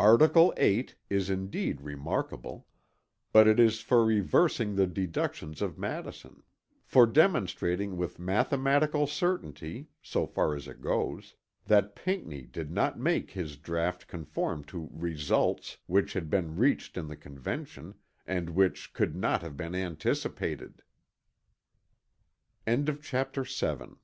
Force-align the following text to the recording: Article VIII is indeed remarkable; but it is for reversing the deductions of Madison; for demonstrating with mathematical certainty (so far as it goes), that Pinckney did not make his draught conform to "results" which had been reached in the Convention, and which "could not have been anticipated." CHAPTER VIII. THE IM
Article 0.00 0.52
VIII 0.56 0.88
is 1.08 1.30
indeed 1.30 1.80
remarkable; 1.82 2.66
but 3.32 3.46
it 3.46 3.60
is 3.60 3.80
for 3.80 4.04
reversing 4.04 4.74
the 4.74 4.88
deductions 4.88 5.62
of 5.62 5.78
Madison; 5.78 6.42
for 6.84 7.06
demonstrating 7.06 7.96
with 7.96 8.18
mathematical 8.18 9.06
certainty 9.06 9.86
(so 10.02 10.26
far 10.26 10.56
as 10.56 10.66
it 10.66 10.80
goes), 10.80 11.36
that 11.66 11.94
Pinckney 11.94 12.42
did 12.50 12.72
not 12.72 12.98
make 12.98 13.30
his 13.30 13.56
draught 13.56 14.08
conform 14.08 14.64
to 14.64 14.88
"results" 14.92 15.76
which 15.86 16.14
had 16.14 16.28
been 16.28 16.56
reached 16.56 16.96
in 16.96 17.06
the 17.06 17.14
Convention, 17.14 17.94
and 18.26 18.50
which 18.50 18.92
"could 18.92 19.14
not 19.14 19.40
have 19.42 19.56
been 19.56 19.76
anticipated." 19.76 20.82
CHAPTER 22.72 23.44
VIII. 23.44 23.74
THE 23.78 23.84
IM 23.84 23.96